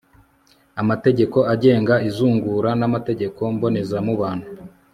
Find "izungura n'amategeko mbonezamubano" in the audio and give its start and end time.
2.09-4.45